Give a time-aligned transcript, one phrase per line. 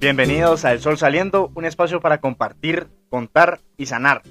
[0.00, 4.22] Bienvenidos a El Sol Saliendo, un espacio para compartir, contar y sanar.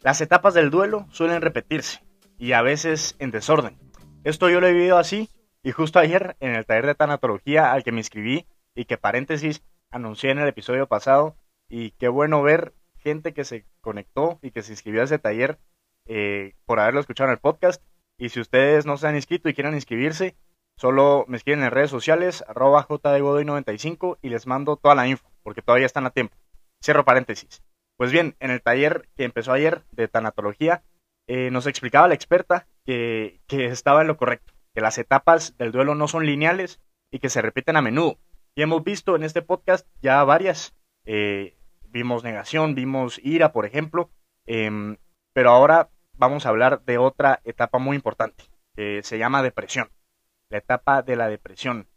[0.00, 2.00] Las etapas del duelo suelen repetirse
[2.38, 3.76] y a veces en desorden.
[4.24, 5.28] Esto yo lo he vivido así
[5.62, 9.62] y justo ayer en el taller de tanatología al que me inscribí y que paréntesis
[9.90, 11.36] anuncié en el episodio pasado
[11.68, 15.58] y qué bueno ver gente que se conectó y que se inscribió a ese taller
[16.06, 17.82] eh, por haberlo escuchado en el podcast.
[18.20, 20.36] Y si ustedes no se han inscrito y quieren inscribirse,
[20.80, 25.60] Solo me escriben en redes sociales, arroba jdgodoy95 y les mando toda la info, porque
[25.60, 26.34] todavía están a tiempo.
[26.82, 27.62] Cierro paréntesis.
[27.98, 30.82] Pues bien, en el taller que empezó ayer de tanatología,
[31.28, 35.94] eh, nos explicaba la experta que, estaba en lo correcto, que las etapas del duelo
[35.94, 38.16] no son lineales y que se repiten a menudo.
[38.54, 40.74] Y hemos visto en este podcast ya varias.
[41.04, 41.58] Eh,
[41.90, 44.08] vimos negación, vimos ira, por ejemplo.
[44.46, 44.96] Em,
[45.34, 48.44] pero ahora vamos a hablar de otra etapa muy importante,
[48.76, 49.90] que se llama depresión
[50.50, 51.88] la etapa de la depresión,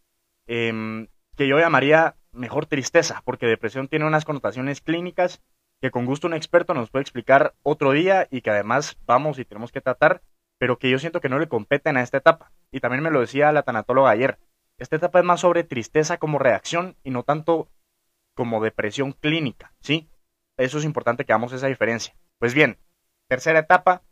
[0.48, 5.42] em, que yo llamaría mejor tristeza, porque depresión tiene unas connotaciones clínicas
[5.82, 9.46] que con gusto un experto nos puede explicar otro día y que además vamos y
[9.46, 10.22] tenemos que tratar,
[10.58, 12.52] pero que yo siento que no le competen a esta etapa.
[12.72, 14.38] Y también me lo decía la tanatóloga ayer,
[14.78, 17.70] esta etapa es más sobre tristeza como reacción y no tanto
[18.34, 20.10] como depresión clínica, ¿sí?
[20.58, 22.16] Eso es importante que hagamos esa diferencia.
[22.40, 22.78] Pues bien,
[23.28, 24.04] tercera etapa,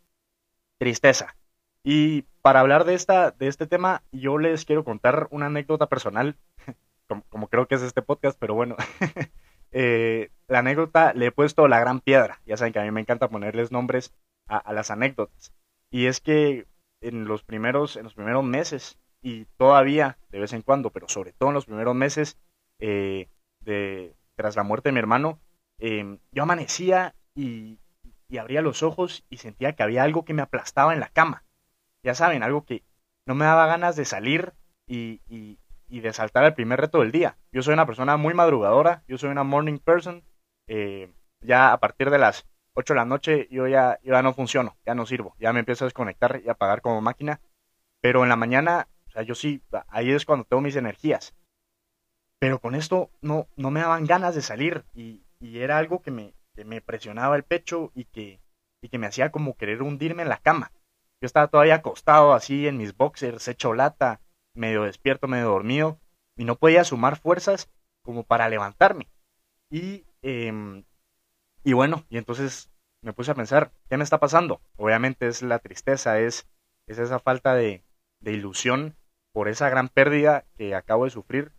[0.82, 1.36] tristeza.
[1.84, 6.38] Y para hablar de, esta, de este tema, yo les quiero contar una anécdota personal,
[7.30, 8.76] como, creo que es este podcast, pero bueno.
[9.74, 12.42] Eh, la anécdota le he puesto la gran piedra.
[12.46, 14.14] Ya saben que a mí me encanta ponerles nombres
[14.50, 15.54] a, las anécdotas.
[15.90, 16.68] Y es que
[17.00, 21.32] en los primeros, en los primeros meses, y todavía de vez en cuando, pero sobre
[21.32, 22.38] todo en los primeros meses,
[22.80, 23.30] eh,
[23.62, 25.40] de, tras la muerte de mi hermano,
[25.80, 27.80] em, yo amanecía y,
[28.32, 31.44] y abría los ojos y sentía que había algo que me aplastaba en la cama
[32.04, 32.84] ya saben, algo que
[33.26, 34.54] no me daba ganas de salir
[34.88, 35.20] y,
[35.88, 37.38] de saltar el primer reto del día.
[37.52, 40.24] Yo soy una persona muy madrugadora, yo soy una morning person,
[40.68, 44.78] eh, ya a partir de las 8 de la noche yo ya, ya no funciono,
[44.86, 47.42] ya no sirvo, ya me empiezo a desconectar y a apagar como máquina,
[48.00, 51.36] pero en la mañana, o sea, yo sí, ahí es cuando tengo mis energías.
[52.40, 56.34] Pero con esto no, no me daban ganas de salir y, era algo que me,
[56.56, 58.40] que me presionaba el pecho y que,
[58.82, 60.72] y que me hacía como querer hundirme en la cama.
[61.22, 64.22] Yo estaba todavía acostado así en mis boxers, hecho lata,
[64.56, 66.00] medio despierto, medio dormido,
[66.36, 67.70] y no podía sumar fuerzas
[68.02, 69.08] como para levantarme.
[69.70, 70.84] Y, em,
[71.64, 74.62] y bueno, y entonces me puse a pensar, ¿qué me está pasando?
[74.78, 76.48] Obviamente es la tristeza, es,
[76.88, 77.84] es esa falta de,
[78.20, 78.96] de ilusión
[79.34, 81.52] por esa gran pérdida que acabo de sufrir,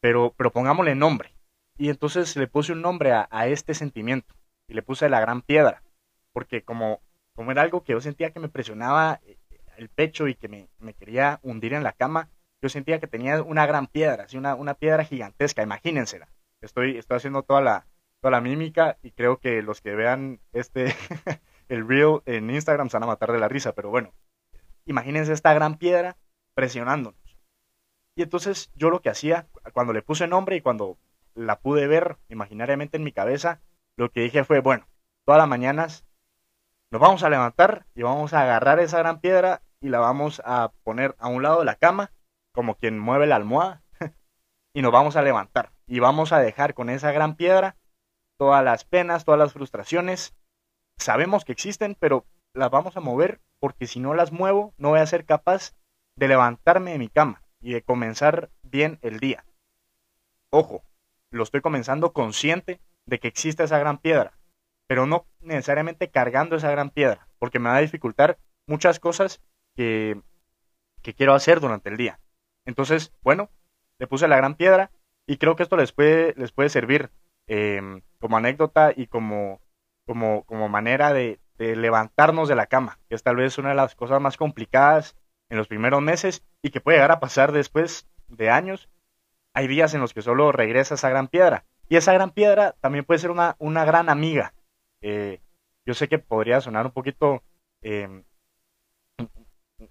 [0.00, 1.34] pero, pero pongámosle nombre.
[1.78, 4.34] Y entonces le puse un nombre a, a este sentimiento
[4.66, 5.82] y le puse la gran piedra,
[6.32, 7.00] porque como
[7.38, 9.38] como era algo que yo sentía que me presionaba eh,
[9.76, 12.30] el pecho y que me, quería hundir en la cama,
[12.60, 16.28] yo sentía que tenía una gran piedra, así una, una piedra gigantesca, imagínensela.
[16.62, 17.86] Estoy, estoy haciendo toda la,
[18.20, 20.86] toda la mímica y creo que los que vean este,
[21.68, 24.12] el reel en Instagram se van a matar de la risa, pero bueno,
[24.84, 26.16] imagínense esta gran piedra
[26.54, 27.38] presionándonos.
[28.16, 30.98] Y entonces yo lo que hacía, cuando le puse nombre y cuando
[31.38, 33.60] la pude ver imaginariamente en mi cabeza,
[33.96, 34.88] lo que dije fue, bueno,
[35.24, 36.04] todas las mañanas
[36.90, 40.72] nos vamos a levantar y vamos a agarrar esa gran piedra y la vamos a
[40.82, 42.10] poner a un lado de la cama,
[42.52, 43.82] como quien mueve la almohada,
[44.74, 45.72] y nos vamos a levantar.
[45.86, 47.76] Y vamos a dejar con esa gran piedra
[48.36, 50.34] todas las penas, todas las frustraciones.
[50.96, 55.00] Sabemos que existen, pero las vamos a mover porque si no las muevo, no voy
[55.00, 55.74] a ser capaz
[56.16, 59.44] de levantarme de mi cama y de comenzar bien el día.
[60.50, 60.82] Ojo,
[61.30, 64.38] lo estoy comenzando consciente de que existe esa gran piedra
[64.88, 69.40] pero no necesariamente cargando esa gran piedra, porque me va a dificultar muchas cosas
[69.76, 70.20] que,
[71.02, 72.18] que quiero hacer durante el día.
[72.66, 73.50] Entonces, bueno,
[73.98, 74.90] le puse la gran piedra
[75.26, 77.10] y creo que esto les puede, les puede servir
[77.46, 79.60] em, como anécdota y como,
[80.06, 83.74] como, como manera de, de, levantarnos de la cama, que es tal vez una de
[83.74, 85.16] las cosas más complicadas
[85.50, 88.88] en los primeros meses y que puede llegar a pasar después de años.
[89.58, 91.64] Hay días en los que solo regresa esa gran piedra.
[91.88, 94.54] Y esa gran piedra también puede ser una, una gran amiga,
[95.00, 95.40] eh,
[95.84, 97.42] yo sé que podría sonar un poquito,
[97.82, 98.22] em,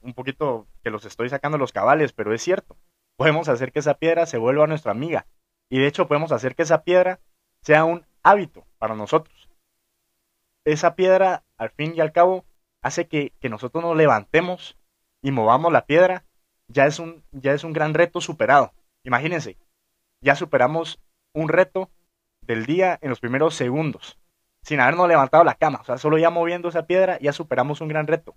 [0.03, 2.77] un poquito que los estoy sacando los cabales, pero es cierto.
[3.17, 5.27] Podemos hacer que esa piedra se vuelva nuestra amiga.
[5.69, 7.19] Y de hecho podemos hacer que esa piedra
[7.61, 9.49] sea un hábito para nosotros.
[10.63, 12.45] Esa piedra, al fin y al cabo,
[12.81, 14.77] hace que, que nosotros nos levantemos
[15.21, 16.23] y movamos la piedra.
[16.69, 18.71] Ya es, un, ya es un gran reto superado.
[19.03, 19.57] Imagínense,
[20.21, 20.99] ya superamos
[21.33, 21.89] un reto
[22.41, 24.17] del día en los primeros segundos
[24.63, 25.79] sin habernos levantado la cama.
[25.81, 28.35] O sea, solo ya moviendo esa piedra ya superamos un gran reto.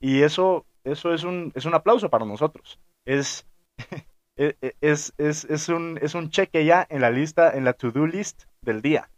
[0.00, 2.80] Y eso eso es un, es un aplauso para nosotros.
[3.04, 3.46] Es,
[4.36, 7.74] e, e, es, es, es, un, es un cheque ya en la lista, en la
[7.74, 9.10] to-do list del día.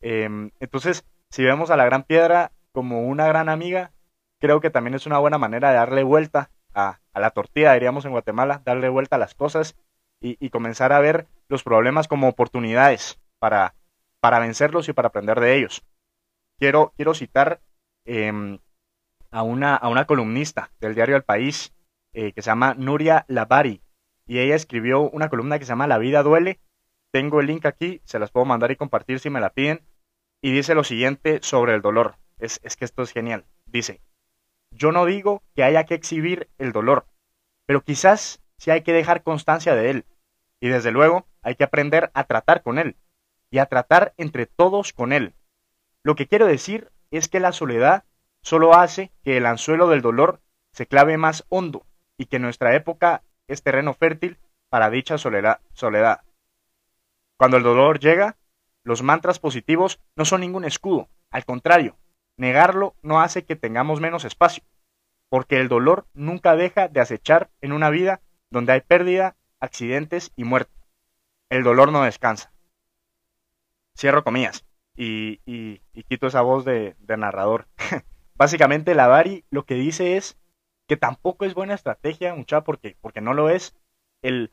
[0.00, 3.92] Em, entonces, si vemos a la gran piedra como una gran amiga,
[4.40, 8.04] creo que también es una buena manera de darle vuelta a, a la tortilla, diríamos
[8.04, 9.76] en Guatemala, darle vuelta a las cosas
[10.22, 13.74] y, comenzar a ver los problemas como oportunidades para,
[14.20, 15.84] para vencerlos y para aprender de ellos.
[16.58, 17.60] Quiero, quiero citar
[18.04, 18.58] em,
[19.30, 21.74] a, una, a una columnista del diario El País
[22.12, 23.82] eh, que se llama Nuria Lavari
[24.26, 26.60] y ella escribió una columna que se llama La vida duele.
[27.10, 29.82] Tengo el link aquí, se las puedo mandar y compartir si me la piden.
[30.40, 32.16] Y dice lo siguiente sobre el dolor.
[32.38, 33.44] Es, es que esto es genial.
[33.66, 34.00] Dice,
[34.70, 37.06] yo no digo que haya que exhibir el dolor,
[37.66, 40.04] pero quizás sí hay que dejar constancia de él.
[40.62, 42.96] Y desde luego hay que aprender a tratar con él
[43.50, 45.34] y a tratar entre todos con él.
[46.04, 48.04] Lo que quiero decir es que la soledad
[48.42, 50.40] solo hace que el anzuelo del dolor
[50.72, 51.84] se clave más hondo
[52.16, 54.38] y que nuestra época es terreno fértil
[54.68, 56.20] para dicha soledad.
[57.36, 58.36] Cuando el dolor llega,
[58.84, 61.96] los mantras positivos no son ningún escudo, al contrario,
[62.36, 64.62] negarlo no hace que tengamos menos espacio,
[65.28, 70.44] porque el dolor nunca deja de acechar en una vida donde hay pérdida, accidentes y
[70.44, 70.74] muerte.
[71.48, 72.52] El dolor no descansa.
[73.96, 74.66] Cierro comillas
[74.96, 75.38] y,
[76.08, 77.68] quito esa voz de, de narrador.
[78.34, 80.36] Básicamente la Bari lo que dice es
[80.88, 83.74] que tampoco es buena estrategia, mucha, porque, porque no lo es,
[84.20, 84.52] el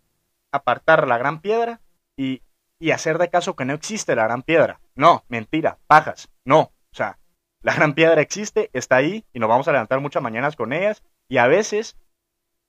[0.51, 1.81] apartar la gran piedra
[2.15, 2.44] y,
[2.77, 4.79] y hacer de caso que no existe la gran piedra.
[4.95, 6.59] No, mentira, pajas, no.
[6.91, 7.17] O sea,
[7.61, 11.03] la gran piedra existe, está ahí y nos vamos a levantar muchas mañanas con ellas
[11.27, 11.97] y a veces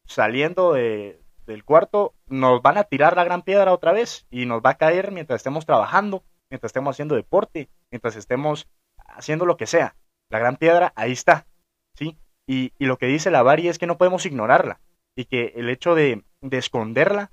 [0.07, 1.21] saliendo de,
[1.51, 4.79] del cuarto nos van a tirar la gran piedra otra vez y nos va a
[4.79, 9.97] caer mientras estemos trabajando, mientras estemos haciendo deporte, mientras estemos haciendo lo que sea.
[10.31, 11.47] La gran piedra ahí está,
[11.95, 12.17] ¿sí?
[12.47, 14.81] Y, lo que dice la Bari es que no podemos ignorarla
[15.17, 17.33] y que el hecho de, de esconderla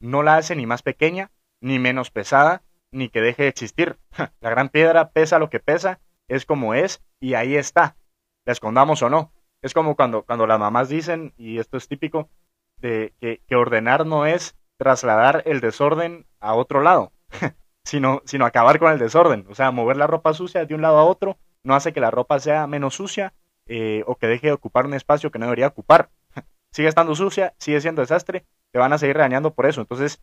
[0.00, 3.98] no la hace ni más pequeña, ni menos pesada, ni que deje de existir.
[4.40, 7.96] La gran piedra pesa lo que pesa, es como es y ahí está,
[8.44, 9.32] la escondamos o no.
[9.62, 12.30] Es como cuando, cuando las mamás dicen, y esto es típico,
[12.80, 17.12] de que, ordenar no es trasladar el desorden a otro lado,
[17.84, 19.46] sino, sino acabar con el desorden.
[19.50, 22.10] O sea, mover la ropa sucia de un lado a otro no hace que la
[22.10, 23.34] ropa sea menos sucia
[23.66, 26.10] eh, o que deje de ocupar un espacio que no debería ocupar.
[26.72, 29.80] sigue estando sucia, sigue siendo desastre, te van a seguir regañando por eso.
[29.80, 30.22] Entonces,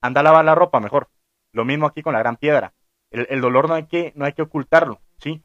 [0.00, 1.08] anda a lavar la ropa mejor.
[1.52, 2.72] Lo mismo aquí con la gran piedra.
[3.10, 5.42] El, dolor no hay, que, no hay que ocultarlo, ¿sí?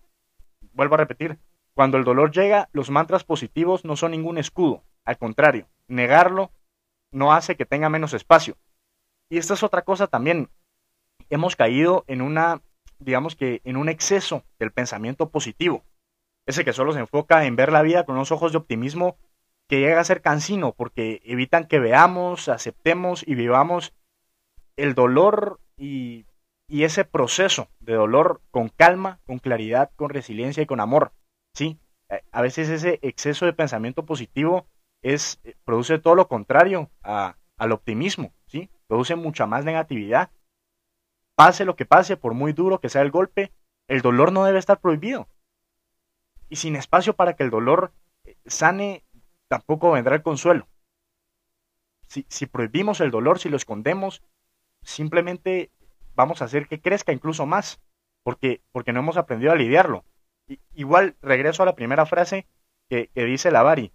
[0.71, 1.37] Vuelvo a repetir,
[1.73, 4.83] cuando el dolor llega, los mantras positivos no son ningún escudo.
[5.07, 6.51] Al contrario, negarlo
[7.11, 8.57] no hace que tenga menos espacio.
[9.29, 10.49] Y esta es otra cosa también.
[11.29, 12.61] Hemos caído en una
[12.99, 15.83] digamos que en un exceso del pensamiento positivo,
[16.45, 19.17] ese que solo se enfoca en ver la vida con unos ojos de optimismo
[19.69, 23.93] que llega a ser cansino porque evitan que veamos, aceptemos y vivamos
[24.77, 26.25] el dolor y,
[26.67, 31.11] y ese proceso de dolor con calma, con claridad, con resiliencia y con amor.
[31.53, 31.79] Sí,
[32.31, 34.67] a veces ese exceso de pensamiento positivo
[35.01, 38.69] es, produce todo lo contrario a, al optimismo, ¿sí?
[38.87, 40.31] Produce mucha más negatividad
[41.37, 43.53] Pase lo que pase, por muy duro que sea el golpe,
[43.87, 45.27] el dolor no debe estar prohibido.
[46.49, 49.03] Y sin espacio para que el dolor eh, sane,
[49.47, 50.67] tampoco vendrá el consuelo.
[52.07, 54.23] Si, si prohibimos el dolor, si lo escondemos,
[54.81, 55.69] simplemente
[56.15, 57.79] vamos a hacer que crezca incluso más,
[58.23, 60.05] porque, porque no hemos aprendido a lidiarlo.
[60.73, 62.47] igual regreso a la primera frase
[62.89, 63.93] que, que dice Lavari.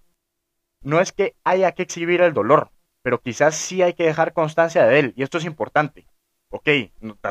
[0.83, 2.71] No es que haya que exhibir el dolor,
[3.03, 6.07] pero quizás sí hay que dejar constancia de él, y esto es importante
[6.53, 6.69] ok,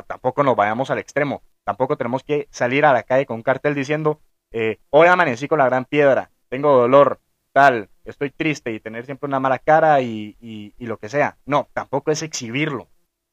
[0.07, 3.75] tampoco nos vayamos al extremo, tampoco tenemos que salir a la calle con un cartel
[3.75, 4.19] diciendo,
[4.51, 7.21] eh, hoy amanecí con la gran piedra, tengo dolor,
[7.53, 11.37] tal, estoy triste y tener siempre una mala cara y, y, lo que sea.
[11.45, 12.89] No, tampoco es exhibirlo,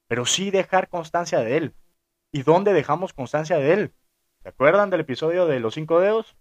[0.08, 1.74] pero sí dejar constancia de él.
[2.30, 3.92] ¿Y dónde dejamos constancia de él?
[4.42, 6.36] ¿Se acuerdan del episodio de los cinco dedos?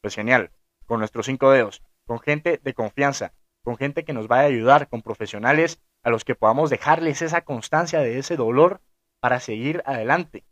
[0.00, 0.50] Pues genial,
[0.86, 4.88] con nuestros cinco dedos, con gente de confianza, con gente que nos vaya a ayudar,
[4.88, 8.80] con profesionales a los que podamos dejarles esa constancia de ese dolor
[9.20, 10.42] para seguir adelante.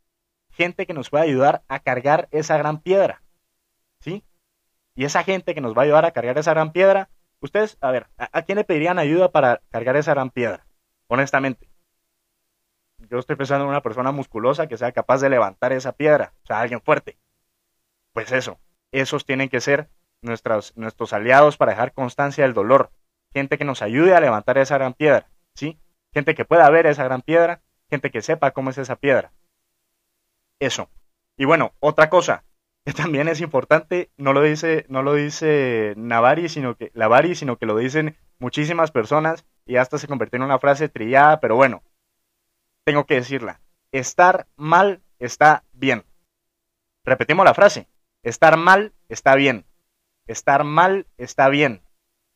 [0.50, 3.22] Gente que nos puede ayudar a cargar esa gran piedra.
[4.00, 4.22] ¿Sí?
[4.94, 7.08] Y esa gente que nos va a ayudar a cargar esa gran piedra,
[7.40, 10.66] ustedes, a ver, ¿a, quién le pedirían ayuda para cargar esa gran piedra?
[11.06, 11.70] Honestamente.
[13.08, 16.46] Yo estoy pensando en una persona musculosa que sea capaz de levantar esa piedra, o
[16.46, 17.16] sea, alguien fuerte.
[18.12, 18.60] Pues eso,
[18.92, 19.88] esos tienen que ser
[20.22, 20.72] nuestros,
[21.12, 22.90] aliados para dejar constancia del dolor.
[23.32, 25.78] Gente que nos ayude a levantar esa gran piedra, ¿sí?
[26.12, 29.32] Gente que pueda ver esa gran piedra gente que sepa cómo es esa piedra.
[30.58, 30.88] Eso.
[31.36, 32.44] Y bueno, otra cosa,
[32.84, 37.56] que también es importante, no lo dice, no lo dice Navari, sino que Lavari, sino
[37.56, 41.82] que lo dicen muchísimas personas y hasta se convirtió en una frase trillada, pero bueno,
[42.84, 43.60] tengo que decirla.
[43.92, 46.04] Estar mal está bien.
[47.04, 47.88] Repetimos la frase.
[48.22, 49.64] Estar mal está bien.
[50.26, 51.82] Estar mal está bien.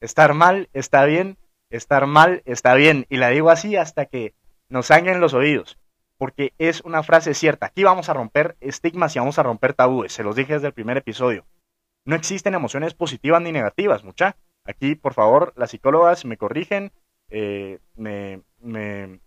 [0.00, 1.38] Estar mal está bien.
[1.70, 3.06] Estar mal está bien.
[3.08, 4.34] Y la digo así hasta que
[4.68, 5.78] nos sangren los oídos
[6.20, 7.64] porque es una frase cierta.
[7.64, 10.74] Aquí vamos a romper estigmas y vamos a romper tabúes, se los dije desde el
[10.74, 11.46] primer episodio.
[12.04, 14.36] No existen emociones positivas ni negativas, mucha.
[14.66, 16.92] Aquí, por favor, las psicólogas me corrigen,
[17.30, 19.20] eh, me, me,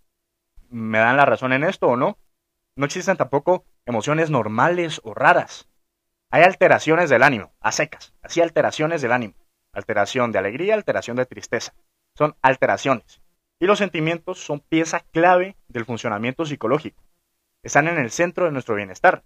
[0.69, 2.19] me dan la razón en esto o no.
[2.75, 5.67] No existen tampoco emociones normales o raras.
[6.33, 9.35] Hay alteraciones del ánimo, a secas, así alteraciones del ánimo.
[9.71, 11.75] Alteración de alegría, alteración de tristeza.
[12.17, 13.21] Son alteraciones.
[13.59, 17.03] Y los sentimientos son pieza clave del funcionamiento psicológico.
[17.61, 19.23] Están en el centro de nuestro bienestar.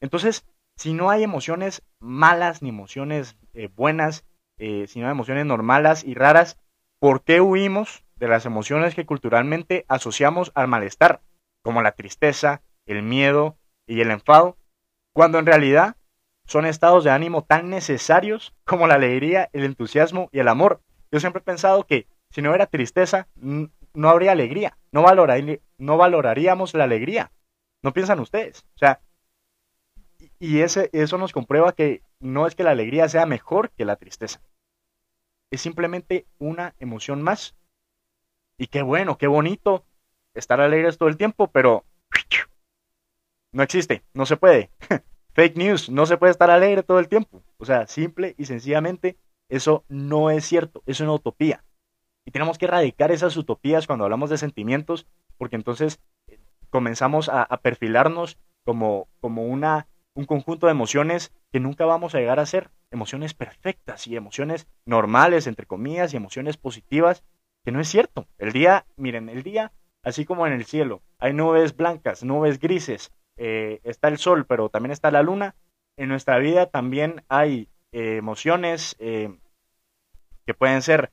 [0.00, 0.46] Entonces,
[0.76, 4.24] si no hay emociones malas ni emociones eh, buenas,
[4.58, 6.60] eh, si no hay emociones normales y raras,
[7.00, 11.22] ¿por qué huimos de las emociones que culturalmente asociamos al malestar,
[11.64, 14.56] como la tristeza, el miedo y el enfado,
[15.12, 15.96] cuando en realidad
[16.50, 20.82] son estados de ánimo tan necesarios como la alegría, el entusiasmo y el amor?
[21.12, 24.76] Yo siempre he pensado que si no hubiera tristeza, no habría alegría.
[24.90, 25.04] No,
[25.78, 27.30] no valoraríamos la alegría.
[27.82, 28.66] ¿No piensan ustedes?
[28.74, 29.00] O sea,
[30.40, 33.94] y ese, eso nos comprueba que no es que la alegría sea mejor que la
[33.94, 34.40] tristeza.
[35.52, 37.54] Es simplemente una emoción más.
[38.58, 39.84] Y qué bueno, qué bonito
[40.34, 41.84] estar alegres todo el tiempo, pero
[43.52, 44.70] no existe, no se puede.
[45.32, 47.42] Fake news, no se puede estar alegre todo el tiempo.
[47.58, 49.16] O sea, simple y sencillamente,
[49.48, 51.64] eso no es cierto, es una utopía.
[52.24, 55.06] Y tenemos que erradicar esas utopías cuando hablamos de sentimientos,
[55.38, 61.84] porque entonces eh, comenzamos a, perfilarnos como, como una, un conjunto de emociones que nunca
[61.84, 62.70] vamos a llegar a ser.
[62.90, 67.22] Emociones perfectas y emociones normales, entre comillas, y emociones positivas,
[67.64, 68.26] que no es cierto.
[68.38, 69.72] El día, miren, el día,
[70.02, 74.68] así como en el cielo, hay nubes blancas, nubes grises, eh, está el sol, pero
[74.68, 75.54] también está la luna.
[75.96, 81.10] En nuestra vida también hay eh, emociones que pueden ser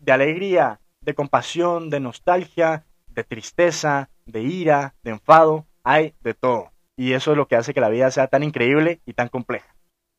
[0.00, 6.72] de alegría, de compasión, de nostalgia, de tristeza, de ira, de enfado, hay de todo.
[6.96, 9.76] Y eso es lo que hace que la vida sea tan increíble y tan compleja.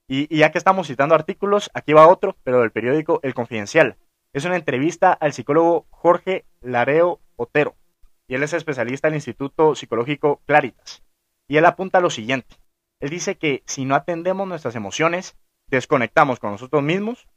[0.07, 3.97] Y, ya que estamos citando artículos, aquí va otro, pero del periódico El Confidencial.
[4.33, 7.75] Es una entrevista al psicólogo Jorge Lareo Otero,
[8.29, 11.03] y él es especialista del Instituto Psicológico Claritas.
[11.49, 12.55] Y él apunta lo siguiente.
[13.01, 15.35] Él dice que si no atendemos nuestras emociones,
[15.67, 17.27] desconectamos con nosotros mismos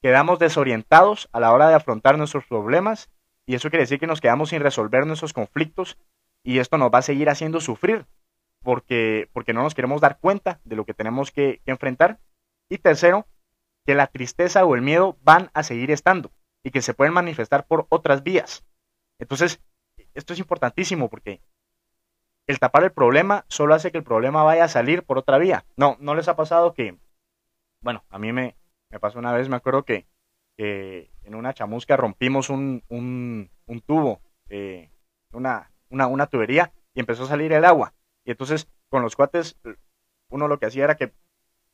[0.00, 3.10] quedamos desorientados a la hora de afrontar nuestros problemas
[3.46, 5.98] y eso quiere decir que nos quedamos sin resolver nuestros conflictos
[6.44, 8.06] y esto nos va a seguir haciendo sufrir
[8.62, 12.20] porque, porque no nos queremos dar cuenta de lo que tenemos que, enfrentar.
[12.68, 13.26] Y tercero,
[13.86, 16.30] que la tristeza o el miedo van a seguir estando
[16.62, 18.64] y que se pueden manifestar por otras vías.
[19.18, 19.60] Entonces,
[20.14, 21.40] esto es importantísimo porque
[22.48, 25.64] el tapar el problema solo hace que el problema vaya a salir por otra vía.
[25.76, 26.98] No, no les ha pasado que,
[27.82, 28.56] bueno, a mí me,
[28.90, 30.06] me pasó una vez, me acuerdo que
[30.58, 34.90] en una chamusca rompimos un, un, un tubo, eh,
[35.30, 37.94] una, una, una tubería, y empezó a salir el agua.
[38.24, 39.56] Y entonces, con los cuates,
[40.30, 41.12] uno lo que hacía era que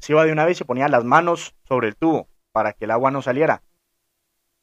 [0.01, 2.91] se iba de una vez y ponía las manos sobre el tubo para que el
[2.91, 3.63] agua no saliera.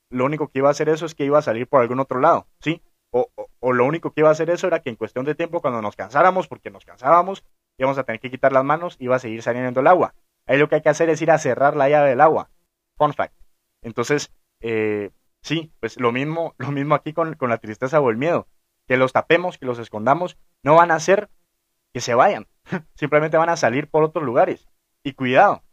[0.10, 2.20] Lo único que iba a hacer eso es que iba a salir por algún otro
[2.20, 2.82] lado, ¿sí?
[3.12, 5.82] O, lo único que iba a hacer eso era que en cuestión de tiempo, cuando
[5.82, 7.44] nos cansáramos, porque nos cansábamos,
[7.78, 10.14] íbamos a tener que quitar las manos, iba a seguir saliendo el agua.
[10.46, 12.50] Ahí lo que hay que hacer es ir a cerrar la llave del agua.
[12.98, 13.36] Fun fact.
[13.82, 18.18] Entonces, eh, sí, pues lo mismo, lo mismo aquí con, con la tristeza o el
[18.18, 18.48] miedo.
[18.88, 21.30] Que los tapemos, que los escondamos, no van a hacer
[21.94, 22.48] que se vayan.
[22.96, 24.68] Simplemente van a salir por otros lugares.
[25.04, 25.64] Y cuidado,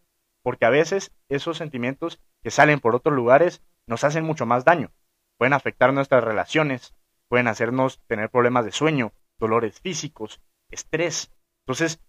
[0.43, 4.91] porque a veces esos sentimientos que salen por otros lugares nos hacen mucho más daño.
[5.37, 6.95] Pueden afectar nuestras relaciones,
[7.29, 11.31] pueden hacernos tener problemas de sueño, dolores físicos, estrés.
[11.67, 12.01] Entonces,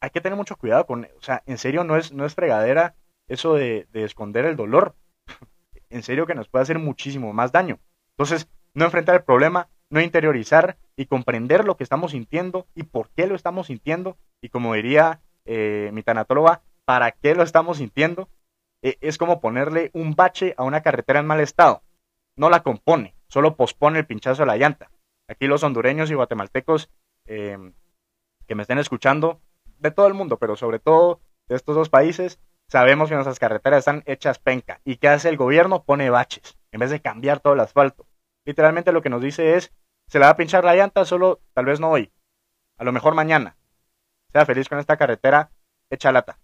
[0.00, 2.94] hay que tener mucho cuidado con, o sea, en serio no es, no es fregadera
[3.28, 4.94] eso de, esconder el dolor.
[5.90, 7.78] en serio que nos puede hacer muchísimo más daño.
[8.16, 13.08] Entonces, no enfrentar el problema, no interiorizar y comprender lo que estamos sintiendo y por
[13.10, 14.16] qué lo estamos sintiendo.
[14.40, 18.28] Y como diría eh, mi tanatóloga, ¿para qué lo estamos sintiendo?
[18.82, 21.82] E, es como ponerle un bache a una carretera en mal estado.
[22.36, 24.90] No la compone, solo pospone el pinchazo de la llanta.
[25.28, 26.90] Aquí los hondureños y guatemaltecos
[27.26, 27.72] eh,
[28.46, 29.40] que me estén escuchando
[29.78, 33.78] de todo el mundo, pero sobre todo de estos dos países, sabemos que nuestras carreteras
[33.78, 34.80] están hechas penca.
[34.84, 35.84] ¿Y qué hace el gobierno?
[35.84, 38.06] Pone baches, en vez de cambiar todo el asfalto.
[38.44, 39.72] Literalmente lo que nos dice es,
[40.08, 42.12] se le va a pinchar la llanta, solo tal vez no hoy,
[42.76, 43.56] a lo mejor mañana.
[44.32, 45.50] Sea feliz con esta carretera
[45.90, 46.38] hecha lata.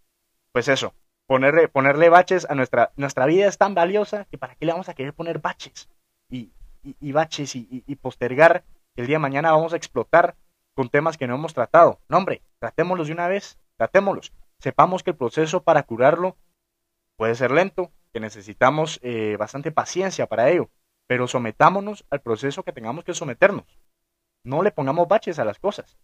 [0.52, 0.94] pues eso,
[1.26, 4.88] ponerle, ponerle baches a nuestra, nuestra vida es tan valiosa que para qué le vamos
[4.88, 5.88] a querer poner baches
[6.30, 6.52] y,
[7.00, 8.64] y, baches y, y, postergar
[8.96, 10.36] el día de mañana vamos a explotar
[10.74, 12.00] con temas que no hemos tratado.
[12.08, 14.32] No, hombre, tratémoslos de una vez, tratémoslos.
[14.58, 16.36] Sepamos que el proceso para curarlo
[17.16, 20.70] puede ser lento, que necesitamos eh, bastante paciencia para ello,
[21.06, 23.78] pero sometámonos al proceso que tengamos que someternos.
[24.44, 25.98] No le pongamos baches a las cosas.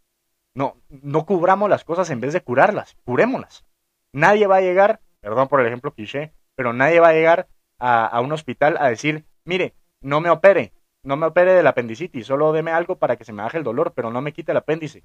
[0.54, 3.64] No, no cubramos las cosas en vez de curarlas, curémoslas.
[4.12, 7.48] Nadie va a llegar, perdón por el ejemplo cliché, pero nadie va a llegar
[7.78, 12.52] a, un hospital a decir, mire, no me opere, no me opere del apendicitis, solo
[12.52, 15.04] deme algo para que se me baje el dolor, pero no me quite el apéndice.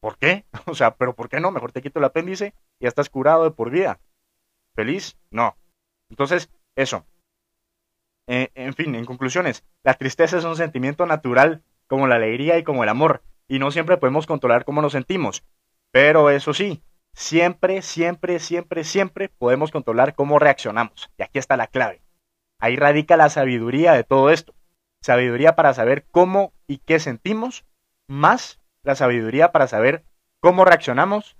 [0.00, 0.44] ¿Por qué?
[0.66, 1.50] O sea, pero ¿por qué no?
[1.50, 4.00] Mejor te quito el apéndice y ya estás curado de por vida.
[4.74, 5.16] ¿Feliz?
[5.30, 5.56] No.
[6.10, 7.04] Entonces, eso.
[8.26, 12.64] Eh, en fin, en conclusiones, la tristeza es un sentimiento natural como la alegría y
[12.64, 15.42] como el amor, y no siempre podemos controlar cómo nos sentimos.
[15.90, 16.82] Pero eso sí,
[17.14, 21.10] siempre, siempre, siempre, siempre podemos controlar cómo reaccionamos.
[21.16, 22.02] Y aquí está la clave.
[22.58, 24.54] Ahí radica la sabiduría de todo esto.
[25.00, 27.64] Sabiduría para saber cómo y qué sentimos,
[28.08, 30.04] más la sabiduría para saber
[30.40, 31.36] cómo reaccionamos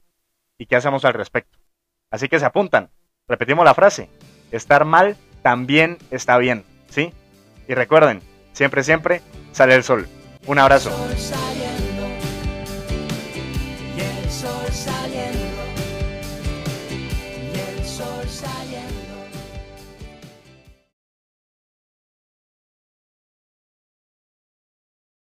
[0.59, 1.59] y qué hacemos al respecto.
[2.11, 2.91] Así que se apuntan.
[3.27, 4.09] Repetimos la frase.
[4.53, 7.13] Estar mal también está bien, ¿sí?
[7.67, 8.23] Y recuerden,
[8.53, 9.23] siempre, siempre
[9.53, 10.09] sale el sol.
[10.47, 10.91] Un abrazo.